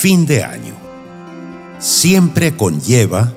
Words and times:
fin 0.00 0.24
de 0.24 0.42
año 0.42 0.72
siempre 1.78 2.56
conlleva 2.56 3.34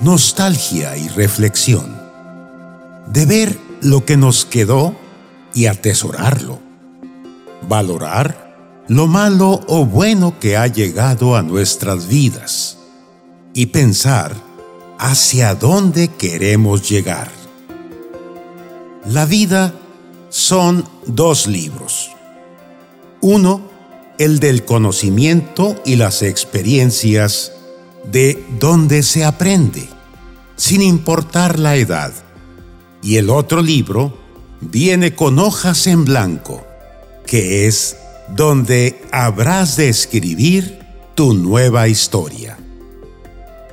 nostalgia 0.00 0.96
y 0.96 1.08
reflexión 1.08 2.00
de 3.08 3.26
ver 3.26 3.58
lo 3.80 4.04
que 4.04 4.16
nos 4.16 4.44
quedó 4.44 4.94
y 5.54 5.66
atesorarlo, 5.66 6.60
valorar 7.68 8.84
lo 8.86 9.08
malo 9.08 9.60
o 9.66 9.86
bueno 9.86 10.38
que 10.38 10.56
ha 10.56 10.68
llegado 10.68 11.34
a 11.34 11.42
nuestras 11.42 12.06
vidas 12.06 12.78
y 13.52 13.66
pensar 13.66 14.36
hacia 15.00 15.56
dónde 15.56 16.06
queremos 16.06 16.88
llegar. 16.88 17.28
La 19.04 19.26
vida 19.26 19.74
son 20.28 20.84
dos 21.06 21.48
libros. 21.48 22.12
Uno, 23.20 23.67
el 24.18 24.40
del 24.40 24.64
conocimiento 24.64 25.80
y 25.84 25.96
las 25.96 26.22
experiencias 26.22 27.52
de 28.10 28.44
donde 28.58 29.02
se 29.02 29.24
aprende, 29.24 29.88
sin 30.56 30.82
importar 30.82 31.58
la 31.58 31.76
edad. 31.76 32.12
Y 33.02 33.16
el 33.16 33.30
otro 33.30 33.62
libro 33.62 34.18
viene 34.60 35.14
con 35.14 35.38
hojas 35.38 35.86
en 35.86 36.04
blanco, 36.04 36.66
que 37.26 37.66
es 37.66 37.96
donde 38.34 39.00
habrás 39.12 39.76
de 39.76 39.88
escribir 39.88 40.80
tu 41.14 41.34
nueva 41.34 41.88
historia. 41.88 42.58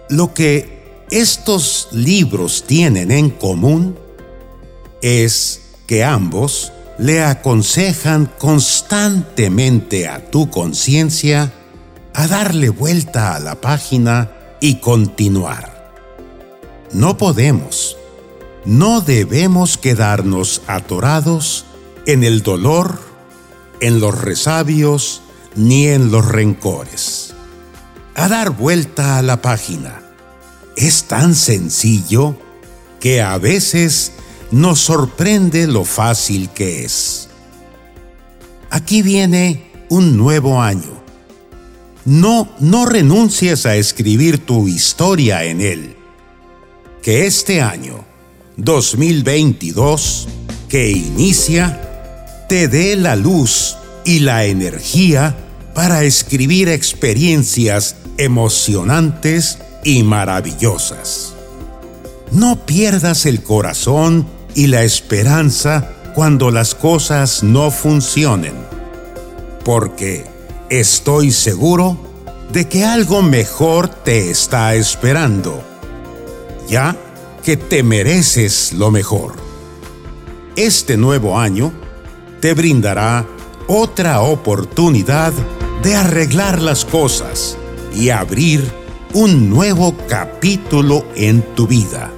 Lo 0.10 0.34
que 0.34 1.04
estos 1.10 1.90
libros 1.92 2.64
tienen 2.68 3.12
en 3.12 3.30
común 3.30 3.98
es 5.02 5.62
que 5.88 6.04
ambos 6.04 6.72
le 6.98 7.24
aconsejan 7.24 8.32
constantemente 8.38 10.08
a 10.08 10.30
tu 10.32 10.50
conciencia 10.50 11.52
a 12.14 12.28
darle 12.28 12.70
vuelta 12.70 13.36
a 13.36 13.40
la 13.40 13.56
página 13.56 14.32
y 14.62 14.76
continuar. 14.76 15.92
No 16.94 17.18
podemos, 17.18 17.98
no 18.64 19.02
debemos 19.02 19.78
quedarnos 19.78 20.62
atorados 20.68 21.66
en 22.06 22.24
el 22.24 22.42
dolor, 22.42 23.00
en 23.82 24.00
los 24.00 24.20
resabios, 24.22 25.22
ni 25.56 25.88
en 25.88 26.12
los 26.12 26.26
rencores. 26.26 27.34
A 28.16 28.30
dar 28.30 28.52
vuelta 28.52 29.18
a 29.18 29.22
la 29.22 29.42
página. 29.42 30.02
Es 30.78 31.04
tan 31.04 31.36
sencillo 31.36 32.38
que 33.00 33.22
a 33.22 33.38
veces 33.38 34.14
nos 34.52 34.80
sorprende 34.80 35.68
lo 35.68 35.86
fácil 35.86 36.50
que 36.50 36.86
es. 36.86 37.30
Aquí 38.70 39.02
viene 39.02 39.72
un 39.90 40.18
nuevo 40.18 40.62
año. 40.62 41.04
No, 42.06 42.50
no 42.60 42.86
renuncies 42.86 43.66
a 43.66 43.76
escribir 43.76 44.46
tu 44.46 44.68
historia 44.68 45.44
en 45.44 45.62
él. 45.62 45.96
Que 47.02 47.26
este 47.26 47.62
año, 47.62 48.06
2022, 48.58 50.28
que 50.70 50.92
inicia, 50.92 52.46
te 52.50 52.68
dé 52.68 52.96
la 52.96 53.16
luz 53.16 53.78
y 54.04 54.20
la 54.20 54.46
energía 54.46 55.36
para 55.74 56.04
escribir 56.04 56.70
experiencias 56.70 57.96
emocionantes 58.18 59.58
y 59.84 60.04
maravillosas. 60.04 61.35
No 62.32 62.66
pierdas 62.66 63.26
el 63.26 63.44
corazón 63.44 64.28
y 64.56 64.68
la 64.68 64.84
esperanza 64.84 65.92
cuando 66.16 66.50
las 66.50 66.76
cosas 66.76 67.44
no 67.44 67.72
funcionen, 67.72 68.56
porque 69.64 70.26
estoy 70.70 71.32
seguro 71.32 71.98
de 72.52 72.68
que 72.68 72.86
algo 72.86 73.22
mejor 73.22 73.90
te 73.90 74.30
está 74.30 74.76
esperando, 74.76 75.62
ya 76.68 76.96
que 77.44 77.58
te 77.58 77.84
mereces 77.84 78.74
lo 78.74 78.92
mejor. 78.92 79.36
Este 80.56 80.98
nuevo 80.98 81.38
año 81.38 81.74
te 82.40 82.54
brindará 82.54 83.26
otra 83.68 84.22
oportunidad 84.22 85.34
de 85.84 85.96
arreglar 85.96 86.62
las 86.62 86.86
cosas 86.86 87.58
y 87.94 88.10
abrir 88.10 88.64
un 89.14 89.50
nuevo 89.50 89.96
capítulo 90.08 91.06
en 91.16 91.42
tu 91.56 91.68
vida. 91.68 92.12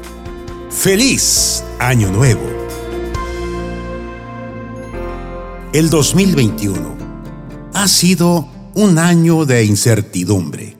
¡Feliz 0.70 1.64
Año 1.80 2.12
Nuevo! 2.12 2.42
El 5.72 5.90
2021 5.90 6.98
ha 7.74 7.88
sido 7.88 8.50
un 8.76 9.00
año 9.00 9.46
de 9.46 9.64
incertidumbre. 9.64 10.76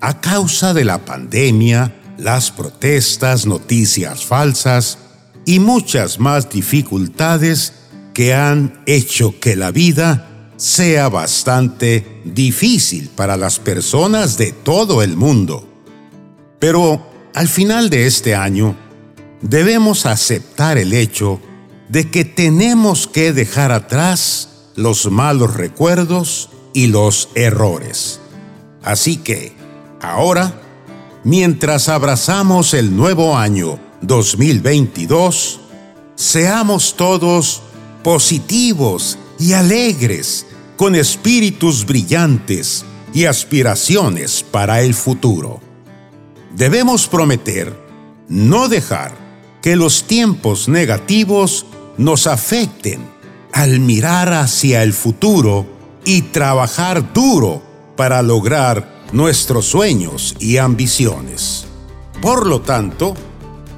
A 0.00 0.18
causa 0.20 0.72
de 0.72 0.84
la 0.84 1.04
pandemia, 1.04 1.94
las 2.16 2.50
protestas, 2.50 3.44
noticias 3.44 4.24
falsas 4.24 4.98
y 5.44 5.60
muchas 5.60 6.18
más 6.18 6.48
dificultades 6.48 7.74
que 8.14 8.32
han 8.32 8.82
hecho 8.86 9.38
que 9.38 9.56
la 9.56 9.72
vida 9.72 10.50
sea 10.56 11.10
bastante 11.10 12.22
difícil 12.24 13.10
para 13.14 13.36
las 13.36 13.58
personas 13.58 14.38
de 14.38 14.52
todo 14.52 15.02
el 15.02 15.18
mundo. 15.18 15.68
Pero 16.58 17.06
al 17.34 17.48
final 17.48 17.90
de 17.90 18.06
este 18.06 18.34
año, 18.34 18.76
debemos 19.42 20.06
aceptar 20.06 20.78
el 20.78 20.92
hecho 20.94 21.40
de 21.88 22.10
que 22.10 22.24
tenemos 22.24 23.06
que 23.06 23.32
dejar 23.32 23.72
atrás 23.72 24.48
los 24.76 25.10
malos 25.10 25.54
recuerdos 25.54 26.48
y 26.72 26.86
los 26.86 27.28
errores. 27.34 28.20
Así 28.82 29.16
que, 29.18 29.54
ahora, 30.00 30.60
mientras 31.24 31.88
abrazamos 31.88 32.72
el 32.72 32.96
nuevo 32.96 33.36
año 33.36 33.78
2022, 34.00 35.60
seamos 36.14 36.96
todos 36.96 37.62
positivos 38.02 39.18
y 39.38 39.52
alegres, 39.52 40.46
con 40.76 40.94
espíritus 40.96 41.84
brillantes 41.84 42.84
y 43.12 43.26
aspiraciones 43.26 44.42
para 44.42 44.80
el 44.80 44.94
futuro. 44.94 45.60
Debemos 46.56 47.06
prometer 47.06 47.78
no 48.28 48.68
dejar 48.68 49.21
que 49.62 49.76
los 49.76 50.04
tiempos 50.04 50.68
negativos 50.68 51.64
nos 51.96 52.26
afecten 52.26 53.00
al 53.52 53.78
mirar 53.78 54.32
hacia 54.32 54.82
el 54.82 54.92
futuro 54.92 55.66
y 56.04 56.22
trabajar 56.22 57.12
duro 57.12 57.62
para 57.96 58.22
lograr 58.22 59.06
nuestros 59.12 59.66
sueños 59.66 60.34
y 60.40 60.56
ambiciones. 60.56 61.66
Por 62.20 62.46
lo 62.46 62.60
tanto, 62.62 63.14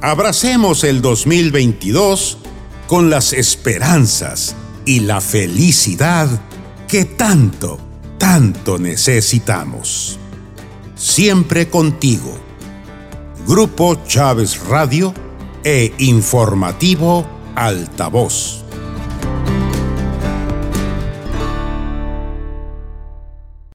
abracemos 0.01 0.85
el 0.85 1.03
2022 1.03 2.39
con 2.87 3.11
las 3.11 3.33
esperanzas 3.33 4.55
y 4.87 5.01
la 5.01 5.21
felicidad 5.21 6.29
que 6.89 7.05
tanto, 7.05 7.79
tanto 8.17 8.79
necesitamos. 8.79 10.19
Siempre 10.95 11.69
contigo. 11.69 12.39
Grupo 13.47 13.97
Chávez 14.07 14.59
Radio 14.69 15.13
e 15.65 15.93
Informativo 15.99 17.27
Altavoz. 17.55 18.64